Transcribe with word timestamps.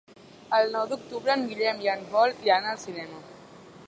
El 0.59 0.71
nou 0.75 0.87
d'octubre 0.93 1.35
en 1.35 1.43
Guillem 1.51 1.83
i 1.85 1.91
en 1.93 2.03
Pol 2.15 2.33
iran 2.47 2.67
al 2.73 2.81
cinema. 2.87 3.21